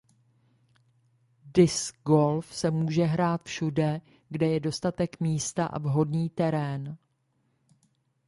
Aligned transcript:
Disc 1.53 1.95
golf 2.03 2.53
se 2.55 2.71
může 2.71 3.03
hrát 3.03 3.43
všude 3.43 4.01
kde 4.29 4.47
je 4.47 4.59
dostatek 4.59 5.19
místa 5.19 5.65
a 5.65 5.79
vhodný 5.79 6.29
terén. 6.29 6.97